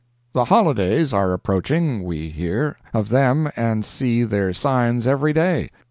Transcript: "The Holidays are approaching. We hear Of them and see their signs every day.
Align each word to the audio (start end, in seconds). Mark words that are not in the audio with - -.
"The 0.33 0.45
Holidays 0.45 1.13
are 1.13 1.31
approaching. 1.31 2.01
We 2.03 2.29
hear 2.29 2.75
Of 2.91 3.09
them 3.09 3.51
and 3.55 3.85
see 3.85 4.23
their 4.23 4.51
signs 4.51 5.05
every 5.05 5.31
day. 5.31 5.69